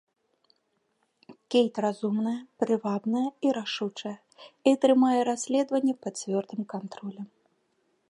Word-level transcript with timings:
Кейт 1.55 1.73
разумная, 1.85 2.33
прывабная 2.63 3.23
і 3.49 3.53
рашучая 3.59 4.17
і 4.73 4.77
трымае 4.87 5.15
расследаванне 5.33 5.93
пад 6.07 6.13
цвёрдым 6.23 6.61
кантролем. 6.77 7.27